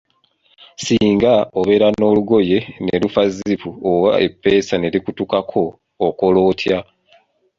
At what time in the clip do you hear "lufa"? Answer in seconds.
3.01-3.23